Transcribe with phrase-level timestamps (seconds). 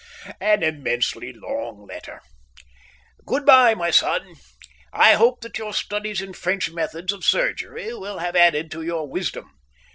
[0.39, 2.21] An immensely long letter!
[3.23, 4.33] Goodbye, my son.
[4.91, 9.07] I hope that your studies in French methods of surgery will have added to your
[9.07, 9.51] wisdom.